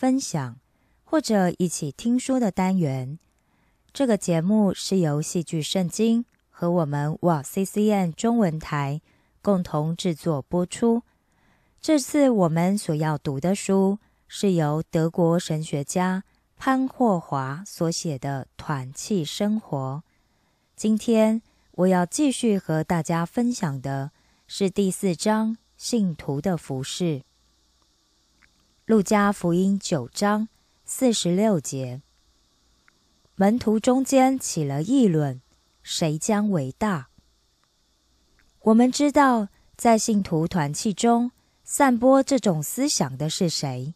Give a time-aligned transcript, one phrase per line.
[0.00, 0.56] 分享
[1.04, 3.18] 或者一起听书的单元。
[3.92, 9.02] 这个节目是由戏剧圣经和我们哇 CCN 中文台。
[9.42, 11.02] 共同制作播出。
[11.80, 16.24] 这次我们所要读的书是由德国神学家
[16.56, 20.02] 潘霍华所写的《团契生活》。
[20.76, 24.12] 今天我要继续和大家分享的
[24.46, 27.22] 是第四章“信徒的服饰”。
[28.90, 30.48] 路加福音九章
[30.84, 32.02] 四十六节，
[33.36, 35.40] 门徒中间起了议论，
[35.80, 37.10] 谁将为大？
[38.62, 39.46] 我们知道，
[39.76, 41.30] 在信徒团契中
[41.62, 43.94] 散播这种思想的是谁？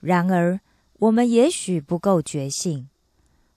[0.00, 0.60] 然而，
[0.98, 2.90] 我们也许不够觉醒，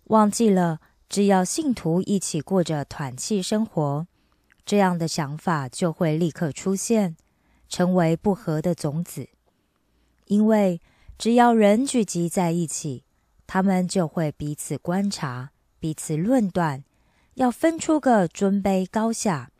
[0.05, 4.07] 忘记了只要信徒一起过着团契生活，
[4.65, 7.17] 这样的想法就会立刻出现，
[7.67, 9.27] 成为不和的种子。
[10.31, 10.79] 因为
[11.17, 13.03] 只要人聚集在一起，
[13.45, 16.85] 他们就会彼此观察、彼此论断，
[17.33, 19.51] 要分出个尊卑高下。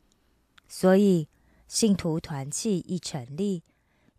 [0.70, 1.28] 所以，
[1.68, 3.64] 信徒团契一成立，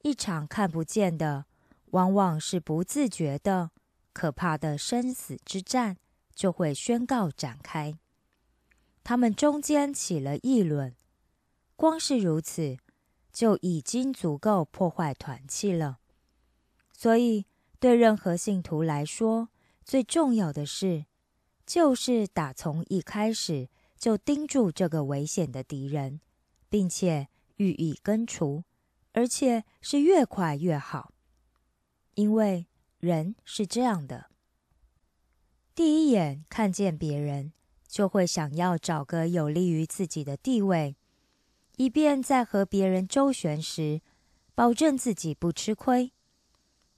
[0.03, 1.47] 一场看不见的，
[1.93, 3.71] 往往是不自觉的、
[4.13, 5.97] 可怕的生死之战
[6.35, 7.95] 就会宣告展开。
[9.03, 10.95] 他们中间起了议论，
[11.77, 12.77] 光是如此，
[13.33, 16.01] 就已经足够破坏团契了。
[17.03, 17.47] 所以，
[17.81, 19.49] 对任何信徒来说，
[19.85, 21.07] 最重要的事，
[21.67, 23.69] 就是打从一开始
[23.99, 26.21] 就盯住这个危险的敌人。
[26.69, 27.27] 并且
[27.57, 28.63] 予以根除，
[29.13, 31.13] 而且是越快越好，
[32.15, 32.67] 因为
[32.99, 34.31] 人是这样的：
[35.75, 37.53] 第一眼看见别人，
[37.87, 40.97] 就会想要找个有利于自己的地位，
[41.77, 44.01] 以便在和别人周旋时，
[44.55, 46.13] 保证自己不吃亏。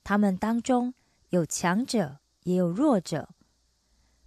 [0.05, 0.93] 他们当中
[1.29, 3.29] 有强者，也有弱者。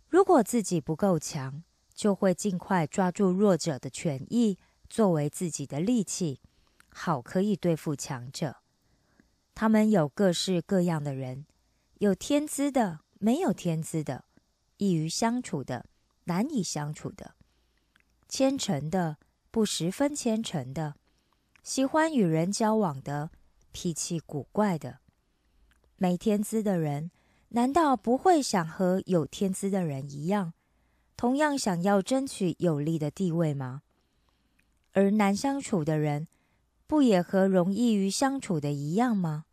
[0.09, 1.63] 如果自己不够强，
[1.95, 4.59] 就会尽快抓住弱者的权益。
[4.91, 6.41] 作为自己的利器，
[6.89, 8.57] 好可以对付强者。
[9.55, 11.47] 他们有各式各样的人，
[11.99, 14.25] 有天资的，没有天资的，
[14.79, 15.85] 易于相处的，
[16.25, 17.35] 难以相处的，
[18.29, 19.19] 虔诚的，
[19.51, 20.97] 不十分虔诚的，
[21.63, 23.31] 喜欢与人交往的，
[23.71, 25.01] 脾气古怪的。
[25.99, 27.11] 没天资的人，
[27.51, 30.55] 难道不会想和有天资的人一样，
[31.17, 33.83] 同样想要争取有利的地位吗？
[34.93, 36.29] 而难相处的人，
[36.87, 39.45] 不也和容易于相处的一样吗？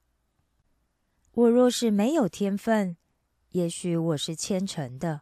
[1.34, 2.96] 我若是没有天分，
[3.52, 5.22] 也许我是虔诚的。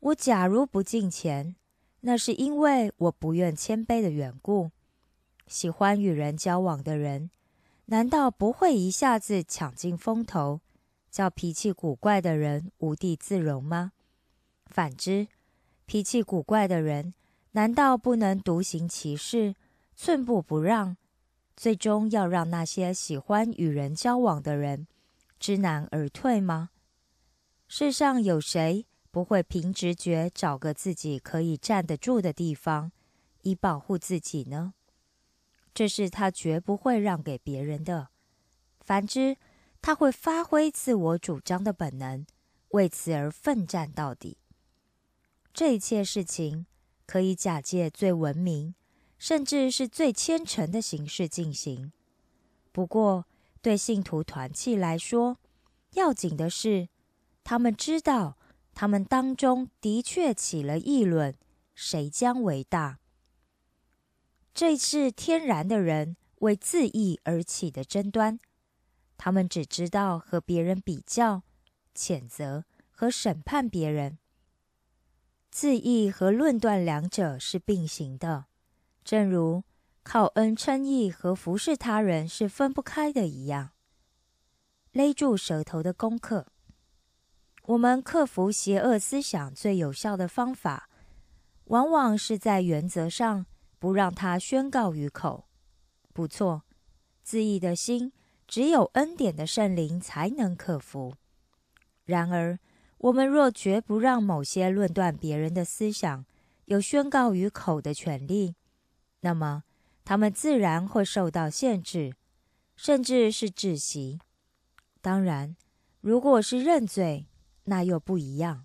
[0.00, 1.56] 我假如不进钱，
[2.00, 4.70] 那是因为我不愿谦卑的缘故。
[5.46, 7.30] 喜欢与人交往的人，
[7.90, 10.60] 难道不会一下子抢尽风头，
[11.10, 13.92] 叫脾气古怪的人无地自容吗？
[14.66, 15.28] 反之，
[15.86, 17.14] 脾气古怪的人，
[17.52, 19.54] 难道不能独行其事，
[19.96, 20.98] 寸步不让，
[21.56, 24.86] 最终要让那些喜欢与人交往的人
[25.40, 26.68] 知难而退吗？
[27.68, 32.92] 世上有谁不会凭直觉找个自己可以站得住的地方，
[33.40, 34.74] 以保护自己呢？
[35.78, 38.08] 这是他绝不会让给别人的。
[38.80, 39.36] 反之，
[39.80, 42.26] 他会发挥自我主张的本能，
[42.70, 44.38] 为此而奋战到底。
[45.54, 46.66] 这一切事情
[47.06, 48.74] 可以假借最文明，
[49.18, 51.92] 甚至是最虔诚的形式进行。
[52.72, 53.26] 不过，
[53.62, 55.38] 对信徒团契来说，
[55.92, 56.88] 要紧的是，
[57.44, 58.36] 他们知道
[58.74, 61.36] 他们当中的确起了议论，
[61.76, 62.98] 谁将为大。
[64.58, 68.40] 这是天然的人为自意而起的争端。
[69.16, 71.44] 他们只知道和别人比较、
[71.94, 74.18] 谴责和审判别人。
[75.48, 78.46] 自意和论断两者是并行的，
[79.04, 79.62] 正如
[80.02, 83.70] 靠恩称义和服侍他人是分不开的一样。
[84.90, 86.48] 勒住舌头的功课，
[87.62, 90.90] 我们克服邪恶思想最有效的方法，
[91.66, 93.46] 往往是在原则上
[93.78, 95.48] 不让他宣告于口。
[96.12, 96.62] 不错，
[97.22, 98.12] 自义的心。
[98.46, 101.14] 只有恩典的圣灵才能克服。
[102.06, 102.58] 然而，
[102.96, 106.24] 我们若绝不让某些论断别人的思想
[106.64, 108.56] 有宣告于口的权利，
[109.20, 109.64] 那么
[110.02, 112.14] 他们自然会受到限制，
[112.74, 114.18] 甚至是窒息。
[115.02, 115.54] 当然，
[116.00, 117.26] 如果是认罪，
[117.64, 118.64] 那又不一样。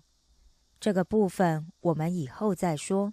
[0.80, 3.12] 这个部分我们以后再说。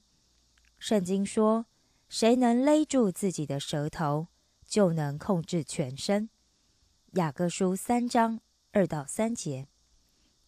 [0.79, 1.65] 圣经说
[2.11, 4.27] ：“谁能勒住自己的舌头，
[4.65, 6.29] 就能控制全身。”
[7.15, 8.41] 雅各书三章
[8.73, 9.69] 二到三节，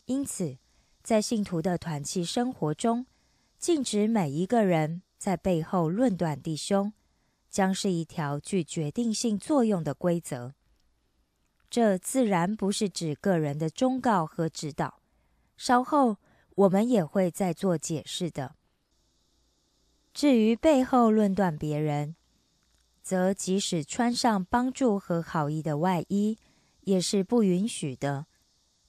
[0.03, 0.57] 因此，
[1.01, 3.05] 在信徒的团契生活中，
[3.57, 6.91] 禁止每一个人在背后论断弟兄，
[7.49, 10.55] 将是一条具决定性作用的规则。
[11.69, 14.99] 这自然不是指个人的忠告和指导，
[15.55, 16.17] 稍后
[16.55, 18.55] 我们也会再做解释的。
[20.13, 22.15] 至于背后论断别人，
[23.01, 26.37] 则即使穿上帮助和好意的外衣。
[26.85, 28.25] 也是不允许的，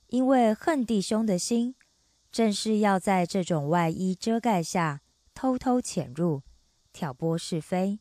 [0.09, 1.77] 因为恨弟兄的心，
[2.33, 5.01] 正是要在这种外衣遮盖下
[5.33, 6.43] 偷偷潜入，
[6.93, 8.01] 挑拨是非。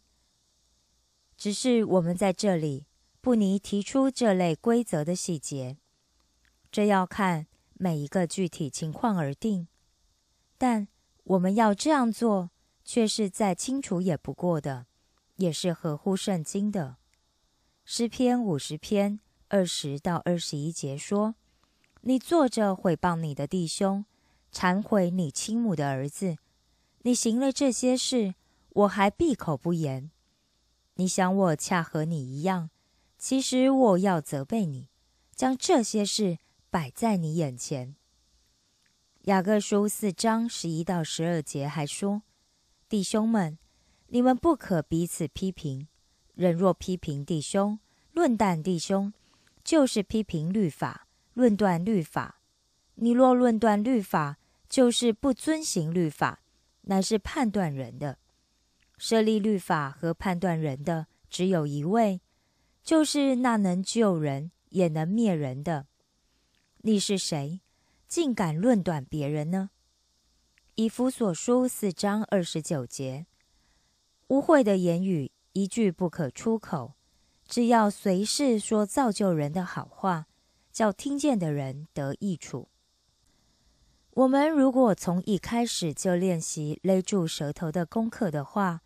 [1.38, 2.88] 只是我们在这里
[3.22, 5.78] 不宜提出这类规则的细节，
[6.72, 7.46] 这要看
[7.76, 9.68] 每一个具体情况而定。
[10.58, 10.88] 但
[11.26, 12.50] 我们要这样做，
[12.84, 14.88] 却是再清楚也不过的，
[15.36, 16.98] 也是合乎圣经的。
[17.86, 19.20] 诗篇五十篇。
[19.50, 21.36] 二十到二十一节说
[22.02, 24.04] ：“你坐着毁谤你的弟兄，
[24.52, 26.38] 忏悔你亲母的儿子。
[27.04, 28.34] 你行了这些事，
[28.70, 30.10] 我还闭口不言。
[30.96, 32.72] 你想我恰和你一样，
[33.20, 34.90] 其实我要责备你，
[35.36, 36.40] 将这些事
[36.72, 37.96] 摆在你眼前。”
[39.26, 42.24] 雅各书四章十一到十二节还说
[42.94, 43.58] ：“弟兄们，
[44.10, 45.88] 你们不可彼此批评。
[46.36, 47.80] 人若批评弟兄，
[48.12, 49.12] 论断弟兄。”
[49.66, 52.40] 就是批评律法，论断律法。
[52.94, 54.38] 你若论断律法，
[54.70, 56.44] 就是不遵行律法，
[56.82, 58.20] 乃是判断人的。
[59.00, 62.22] 设立律法和判断人的只有一位，
[62.84, 65.88] 就是那能救人也能灭人的。
[66.84, 67.60] 你是谁，
[68.08, 69.72] 竟敢论断别人呢？
[70.76, 73.28] 以弗所书四章二十九节，
[74.30, 76.96] 污秽的言语一句不可出口。
[77.48, 80.26] 只要随时说造就人的好话，
[80.72, 82.70] 叫听见的人得益处。
[84.16, 88.82] 我们如果从一开始就练习勒住舌头的功课的话，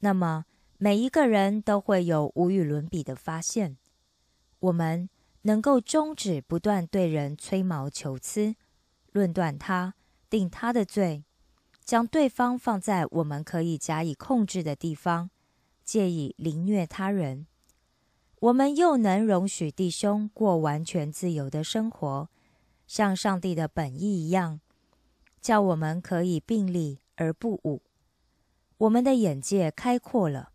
[0.00, 0.44] 那么
[0.76, 3.78] 每一个人都会有无与伦比的发现。
[4.60, 5.08] 我们
[5.42, 8.56] 能够终止不断对人吹毛求疵、
[9.12, 9.94] 论断他、
[10.34, 11.22] 定他的罪，
[11.84, 15.30] 将对方放在我们可以加以控制的地方，
[15.84, 17.46] 借以凌虐他人。
[18.40, 22.28] 我们又能容许弟兄过完全自由的生活，
[22.84, 24.58] 像上帝的本意一样，
[25.40, 27.82] 叫我们可以并立而不武。
[28.78, 30.50] 我们的眼界开阔了，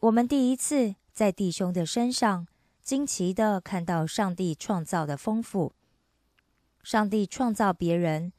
[0.00, 2.48] 我们第一次在弟兄的身上
[2.82, 5.74] 惊奇地看到上帝创造的丰富。
[6.82, 8.32] 上帝创造别人，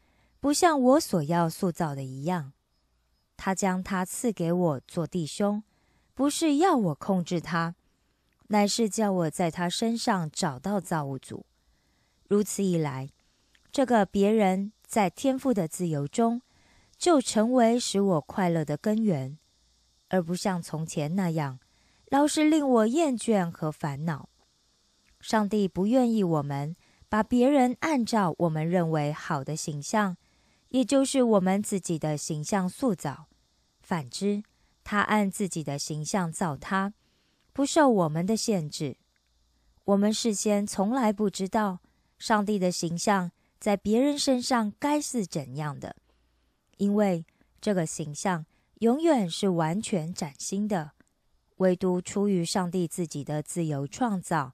[0.46, 2.54] 不像我所要塑造的一样，
[3.36, 5.64] 他将他赐给我做弟兄，
[6.14, 7.74] 不是要我控制他。
[8.50, 11.48] 乃是叫我在他身上找到造物主，
[12.28, 13.10] 如此一来，
[13.72, 16.44] 这个别人在天赋的自由中，
[16.96, 19.40] 就成为使我快乐的根源，
[20.10, 21.58] 而不像从前那样，
[22.12, 24.30] 老是令我厌倦和烦恼。
[25.20, 26.76] 上帝不愿意我们
[27.10, 30.16] 把别人按照我们认为好的形象，
[30.76, 33.28] 也就是我们自己的形象塑造；
[33.82, 34.44] 反之，
[34.84, 36.94] 他按自己的形象造他，
[37.54, 38.98] 不受我们的限制。
[39.86, 41.80] 我们事先从来不知道
[42.20, 45.96] 上帝的形象在别人身上该是怎样的，
[46.76, 47.26] 因为
[47.62, 48.46] 这个形象
[48.80, 50.92] 永远是完全崭新的，
[51.56, 54.52] 唯独出于上帝自己的自由创造。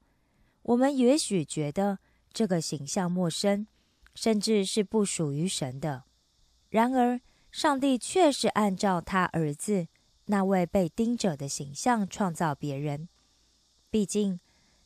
[0.61, 1.97] 我们也许觉得
[2.31, 3.65] 这个形象陌生，
[4.13, 6.03] 甚至是不属于神的。
[6.71, 9.87] 然而，上帝却是按照他儿子
[10.25, 13.07] 那位被钉者的形象创造别人。
[13.91, 14.39] 毕竟，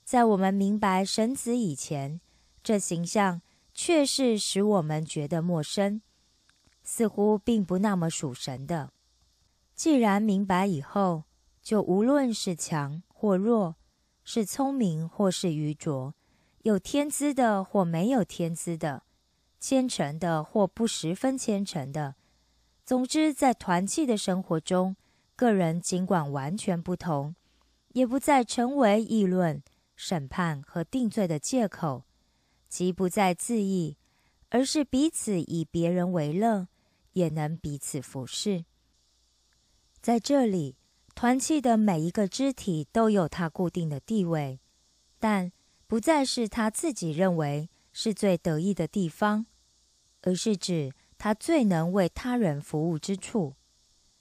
[0.04, 2.20] 在我们明白神子以前，
[2.62, 3.42] 这形象
[3.74, 6.02] 却是使我们觉得陌生，
[6.84, 8.92] 似乎并不那么属神的。
[9.74, 11.24] 既然明白以后，
[11.62, 13.78] 就无论是强或弱。
[14.28, 16.16] 是聪明或是愚拙，
[16.64, 19.04] 有天资的或没有天资的，
[19.68, 22.14] 虔诚的或不十分虔诚的。
[22.86, 24.96] 总之，在团契的生活中，
[25.36, 27.34] 个人尽管完全不同，
[27.94, 29.64] 也不再成为议论、
[29.96, 32.04] 审判和定罪的借口，
[32.70, 33.98] 即不再自意，
[34.50, 36.68] 而是彼此以别人为乐，
[37.14, 38.66] 也能彼此服侍。
[40.00, 40.76] 在这里。
[41.16, 44.60] 团契的每一个肢体都有它固定的地位，
[45.18, 45.50] 但
[45.88, 49.46] 不再是他自己认为是最得意的地方，
[50.26, 53.56] 而是指他最能为他人服务之处。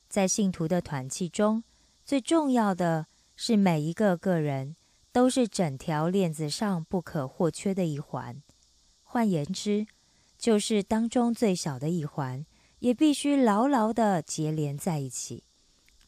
[0.09, 1.65] 在信徒的团契中，
[2.05, 4.77] 最重要的是每一个个人
[5.11, 8.41] 都是整条链子上不可或缺的一环。
[9.03, 9.89] 换言之，
[10.39, 12.47] 就是当中最小的一环，
[12.79, 15.43] 也必须牢牢地结连在一起，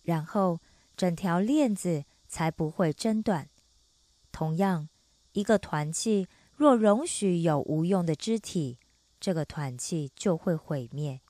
[0.03, 0.61] 然后。
[0.99, 3.51] 整条链子才不会挣断。
[4.33, 4.89] 同样，
[5.33, 8.79] 一个团契若容许有无用的肢体，
[9.27, 11.21] 这个团契就会毁灭。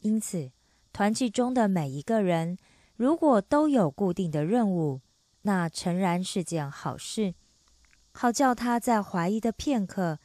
[0.00, 0.50] 因此，
[0.92, 2.58] 团契中的每一个人
[2.96, 5.02] 如果都有固定的任务，
[5.42, 7.36] 那诚然是件好事，
[8.10, 10.18] 好叫他在怀疑的片刻，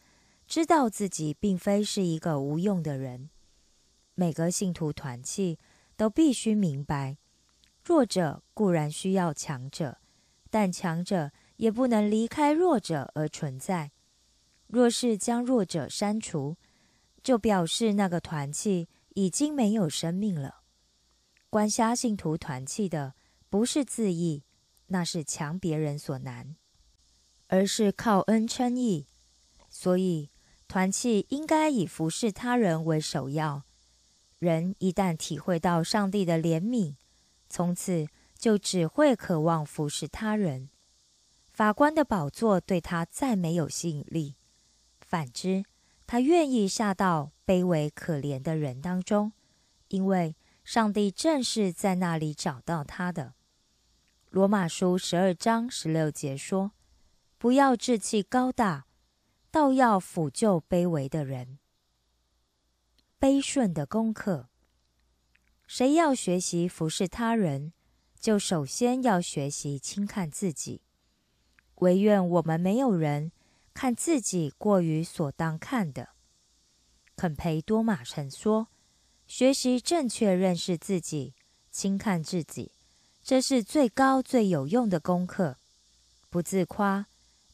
[0.48, 3.30] 知道自己并非是一个无用的人。
[4.16, 5.60] 每个信徒团契
[5.96, 7.18] 都必须明白。
[7.84, 10.00] 弱者固然需要强者，
[10.50, 13.92] 但强者也不能离开弱者而存在。
[14.66, 16.58] 若是将弱者删除，
[17.24, 20.62] 就表示那个团契已经没有生命了。
[21.50, 23.16] 关瞎信徒团契的，
[23.50, 24.44] 不是自义，
[24.88, 26.56] 那是强别人所难，
[27.48, 29.08] 而是靠恩称义。
[29.70, 30.30] 所以，
[30.68, 33.64] 团契应该以服侍他人为首要。
[34.40, 36.96] 人一旦体会到上帝的怜悯，
[37.50, 40.70] 从此就只会渴望服侍他人，
[41.54, 44.36] 法官的宝座对他再没有吸引力。
[45.00, 45.64] 反之，
[46.06, 49.34] 他愿意下到卑微可怜的人当中，
[49.88, 53.34] 因为上帝正是在那里找到他的。
[54.30, 56.72] 罗马书十二章十六节说
[57.38, 58.86] ：“不要志气高大，
[59.52, 61.60] 倒要抚救卑微的人。”
[63.20, 64.50] 悲顺的功课。
[65.66, 67.74] 谁要学习服侍他人，
[68.20, 70.82] 就首先要学习轻看自己。
[71.76, 73.32] 唯愿我们没有人
[73.74, 76.10] 看自己过于所当看的。
[77.16, 78.68] 肯培多马曾说
[79.28, 81.34] ：“学习正确认识自己，
[81.72, 82.72] 轻看自己，
[83.24, 85.58] 这是最高最有用的功课。
[86.30, 87.08] 不自夸，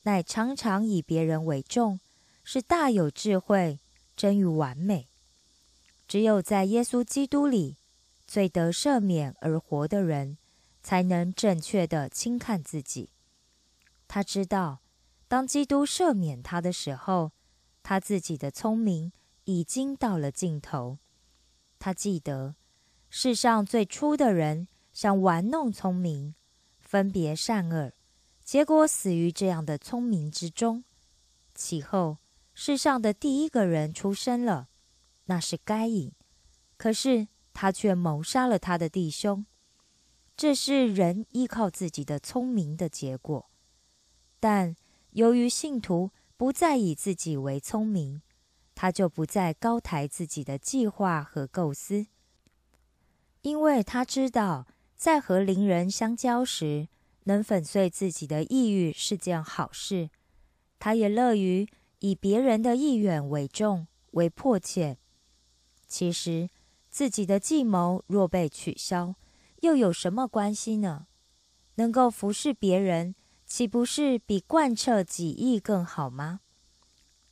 [0.03, 1.99] 乃常常以别人为重，
[2.43, 3.79] 是大有智慧，
[4.15, 5.07] 臻于完美。
[6.07, 7.75] 只有在耶稣基督里。”
[8.29, 10.37] 最得赦免而活的人，
[10.83, 13.09] 才能正确的轻看自己。
[14.07, 14.81] 他知道，
[15.29, 17.31] 当基督赦免他的时候，
[17.81, 19.13] 他自己的聪明
[19.45, 20.97] 已经到了尽头。
[21.79, 22.55] 他记得，
[23.09, 26.35] 世上最初的人想玩弄聪明，
[26.77, 27.93] 分别善恶，
[28.43, 30.83] 结果死于这样的聪明之中。
[31.55, 32.17] 其后，
[32.53, 34.67] 世上的第一个人出生了，
[35.27, 36.11] 那是该隐。
[36.75, 37.29] 可是。
[37.51, 39.45] 他却谋杀了他的弟兄，
[40.37, 43.49] 这是人依靠自己的聪明的结果。
[44.39, 44.77] 但
[45.11, 48.21] 由于信徒不再以自己为聪明，
[48.75, 52.07] 他就不再高抬自己的计划和构思，
[53.41, 56.87] 因为他知道在和邻人相交时，
[57.23, 60.09] 能粉碎自己的抑郁是件好事。
[60.77, 61.67] 他也乐于
[61.99, 64.97] 以别人的意愿为重为迫切。
[65.87, 66.49] 其实
[66.89, 69.15] 自己的计谋若被取消，
[69.61, 71.07] 又有什么关系呢？
[71.75, 73.15] 能够服侍别人，
[73.49, 76.41] 岂不是比贯彻己意更好吗？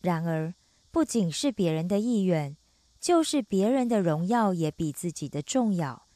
[0.01, 0.55] 然而，
[0.89, 2.57] 不仅是别人的意愿，
[3.00, 6.07] 就是别人的荣耀也比自己的重要。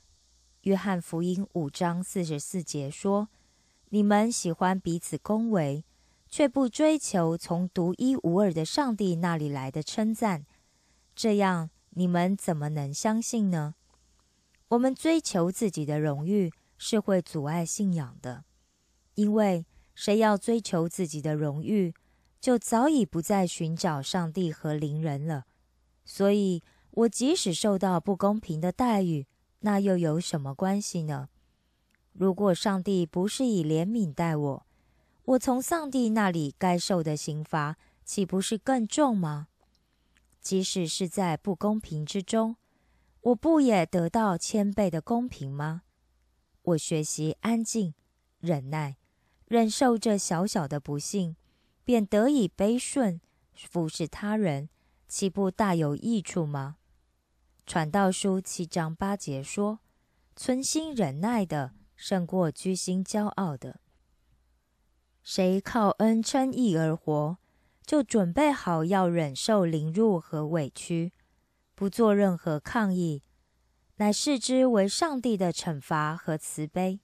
[0.63, 3.29] 约翰福音五章四十四节说
[3.89, 5.85] ：“你们喜欢彼此恭维，
[6.27, 10.47] 却不追求从独一无二的上帝那里来的称赞，
[11.15, 13.75] 这样你们怎么能相信呢？”
[14.69, 16.51] 我们追求自己的荣誉。
[16.83, 18.43] 是会阻碍信仰的，
[19.13, 19.67] 因为
[20.01, 21.93] 谁要追求自己的荣誉，
[22.39, 25.45] 就早已不再寻找上帝和邻人了。
[26.03, 29.27] 所以，我即使受到不公平的待遇，
[29.59, 31.29] 那又有什么关系呢？
[32.13, 34.65] 如果上帝不是以怜悯待我，
[35.23, 39.49] 我从上帝那里该受的刑罚岂不是更重吗？
[40.39, 42.55] 即使是在不公平之中，
[43.21, 45.83] 我不也得到千倍的公平吗？
[46.63, 47.93] 我学习安静、
[48.39, 48.97] 忍耐、
[49.51, 51.35] 忍受这小小的不幸，
[51.83, 53.19] 便得以悲顺
[53.53, 54.69] 服侍他人，
[55.09, 56.77] 岂不大有益处吗？
[57.65, 59.79] 传道书七章八节说
[60.37, 63.81] ：“存心忍耐的，胜过居心骄傲的。
[65.21, 67.37] 谁靠恩称义而活，
[67.85, 71.11] 就准备好要忍受凌辱和委屈，
[71.75, 73.21] 不做任何抗议。”
[73.99, 77.01] 乃视之为上帝的惩罚和慈悲。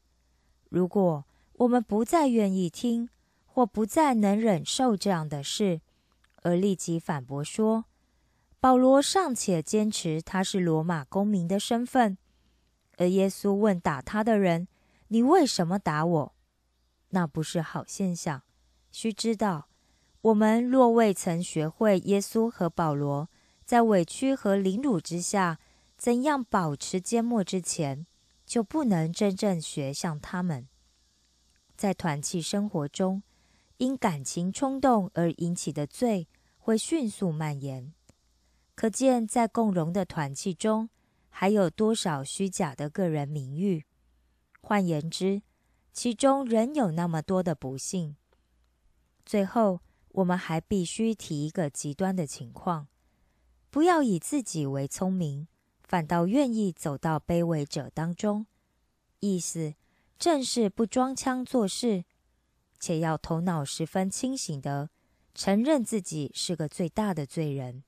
[0.70, 1.25] 如果
[1.58, 3.10] 我们不再愿意听，
[3.46, 5.82] 或不再能忍受这样的事，
[6.44, 7.86] 而立即反驳说
[8.60, 12.18] ：“保罗尚且坚持他是罗马公民的身份，
[12.98, 14.68] 而耶稣问打他的人
[15.10, 16.36] ：‘你为什么打我？’
[17.12, 18.42] 那不是好现象。
[18.92, 19.68] 须知道，
[20.22, 23.29] 我们若未曾学会耶稣和保罗
[23.66, 25.60] 在委屈和凌辱之下。”
[25.98, 28.05] 怎样保持缄默之前，
[28.46, 30.68] 就不能真正学像他们。
[31.77, 33.22] 在团契生活中，
[33.77, 37.94] 因感情冲动而引起的罪会迅速蔓延。
[38.75, 40.90] 可见，在共荣的团契中，
[41.29, 43.85] 还有多少虚假的个人名誉？
[44.59, 45.44] 换言之，
[45.94, 48.16] 其中仍有那么多的不幸。
[49.24, 52.87] 最后，我们还必须提一个极端的情况：
[53.70, 55.48] 不要以自己为聪明。
[55.83, 58.46] 反倒愿意走到卑微者当中，
[59.22, 59.74] 意思
[60.18, 62.06] 正是不装腔作势，
[62.80, 64.90] 且要头脑十分清醒的
[65.34, 67.84] 承认自己是个最大的罪人。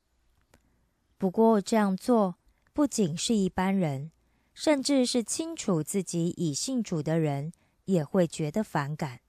[1.18, 2.36] 不过这样做
[2.72, 4.12] 不仅是一般人，
[4.54, 7.52] 甚至是清楚自己已信主的人
[7.86, 9.22] 也会觉得反感，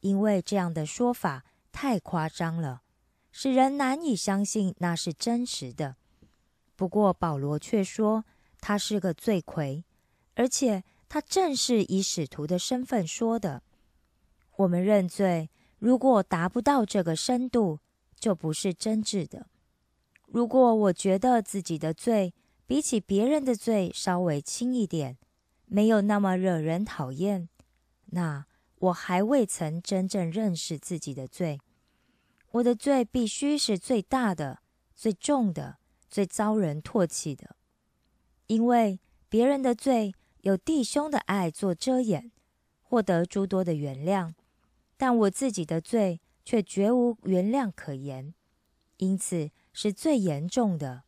[0.00, 2.82] 因为这样的说法太夸张了，
[3.30, 5.96] 使人难以相信那是真实的。
[6.74, 8.24] 不过保罗却说
[8.60, 9.84] 他是个罪魁，
[10.34, 13.62] 而且他正是以使徒的身份说的。
[14.56, 17.80] 我们认罪，如果达不到这个深度，
[18.18, 19.46] 就不是真挚的。
[20.26, 22.34] 如果我觉得自己的罪
[22.66, 25.16] 比起别人的罪稍微轻一点，
[25.66, 27.48] 没有那么惹人讨厌，
[28.06, 28.46] 那
[28.78, 31.60] 我还未曾真正认识自己的罪。
[32.52, 34.60] 我的罪必须是最大的、
[34.94, 35.78] 最重的。
[36.06, 37.56] 最遭人唾弃的，
[38.46, 40.14] 因为别人的罪
[40.44, 42.30] 有弟兄的爱做遮掩，
[42.82, 44.34] 获得诸多的原谅；
[44.98, 48.34] 但我自己的罪却绝无原谅可言，
[48.98, 51.04] 因此是最严重的。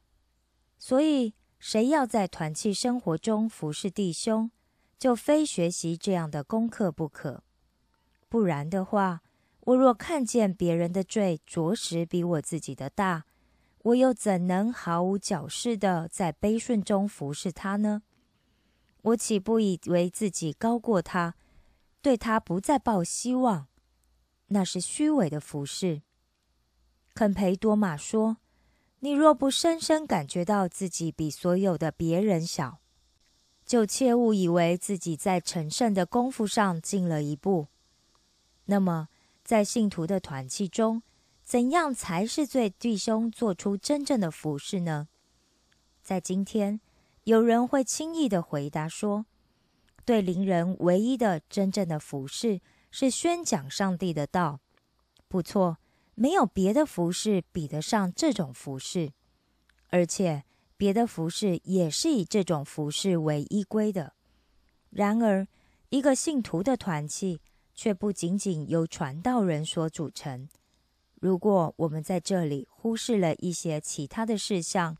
[0.79, 4.51] 所以，谁要在团契生活中服侍弟兄，
[4.99, 7.43] 就非学习这样的功课不可。
[8.31, 9.21] 不然的话，
[9.61, 13.27] 我若看见别人的罪着实比我自己的大，
[13.83, 18.03] 我又怎能毫无矫饰的在悲顺中服侍他呢？
[19.07, 21.37] 我岂不以为自己高过他，
[22.03, 23.69] 对他不再抱希望？
[24.49, 26.03] 那是虚伪的服侍。
[27.15, 28.39] 肯培多玛说
[29.01, 32.81] ：“你若不深深感觉到自己比所有的别人小，
[33.65, 37.69] 就切勿以为自己在成圣的功夫上进了一步。
[38.65, 39.09] 那么，
[39.45, 41.03] 在信徒的团契中。”
[41.47, 45.07] 怎样才是对弟兄做出真正的服侍呢？
[46.03, 46.81] 在今天，
[47.27, 49.27] 有人会轻易的回答说
[50.07, 52.61] ：“对邻人唯一的真正的服侍
[52.93, 54.61] 是宣讲上帝的道。”
[55.27, 55.79] 不错，
[56.15, 59.11] 没有别的服侍比得上这种服侍，
[59.89, 60.45] 而且
[60.77, 64.13] 别的服侍也是以这种服侍为依归的。
[64.91, 65.49] 然而，
[65.89, 67.41] 一个信徒的团契
[67.75, 70.49] 却不仅仅由传道人所组成。
[71.17, 74.97] 如果我们在这里忽视了一些其他的事项，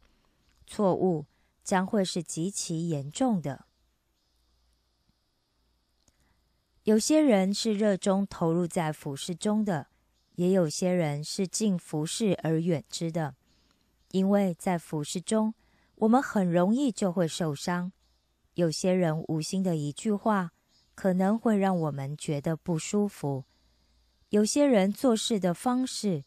[0.67, 1.27] 错误
[1.67, 3.67] 将会是极其严重的。
[6.85, 9.89] 有些人是热衷投入在服饰中的，
[10.37, 13.35] 也有些人是敬服饰而远之的。
[14.13, 15.55] 因为在服饰中，
[15.97, 17.91] 我们很容易就会受伤。
[18.55, 20.53] 有些人无心的一句话，
[20.95, 23.45] 可能会让我们觉得不舒服；
[24.29, 26.23] 有些人做事的方式，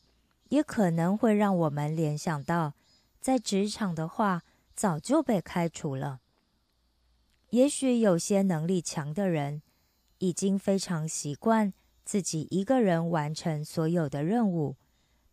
[0.50, 2.74] 也可能会让我们联想到，
[3.22, 4.44] 在职场的话
[4.80, 6.22] 早就被开除了。
[7.50, 9.62] 也许有些能力强的人，
[10.20, 11.74] 已经非常习惯
[12.06, 14.78] 自己一个人完成所有的任务，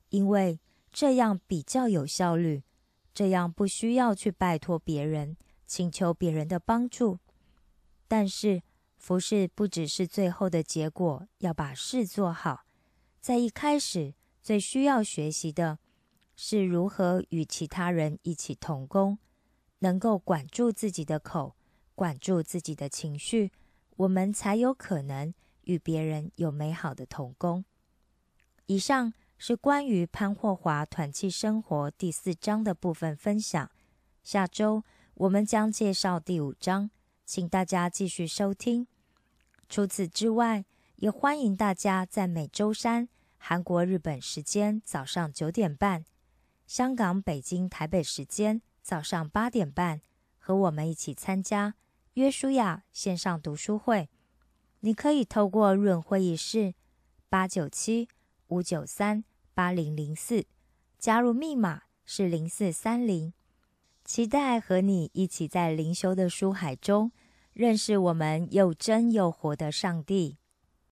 [0.09, 0.59] 因为
[0.91, 2.65] 这样比较有效率，
[3.15, 5.37] 这样不需要去拜托别人。
[5.65, 7.21] 请求别人的帮助，
[8.09, 8.65] 但是
[8.97, 12.65] 服侍不只是最后的结果，要把事做好。
[13.21, 15.79] 在一开始，最需要学习的
[16.35, 19.19] 是如何与其他人一起同工，
[19.87, 21.55] 能够管住自己的口，
[21.95, 23.53] 管住自己的情绪，
[23.95, 27.65] 我们才有可能与别人有美好的同工。
[28.67, 33.71] 以上是关于潘霍华团契生活第四章的部分分享。
[34.23, 34.83] 下周。
[35.19, 36.91] 我们将介绍第五章，
[37.25, 38.87] 请大家继续收听。
[39.67, 46.05] 除此之外，也欢迎大家在每周三韩国、日本时间早上九点半，
[46.67, 50.01] 香港、北京、台北时间早上八点半，
[50.39, 51.75] 和我们一起参加
[52.15, 54.09] 约书亚线上读书会。
[54.79, 56.73] 你可以透过润会议室
[57.29, 58.07] 八九七
[58.47, 60.47] 五九三八零零四
[61.01, 63.33] 加入，密码是零四三零。
[64.05, 67.11] 期待和你一起在灵修的书海中
[67.53, 70.39] 认识我们又真又活的上帝。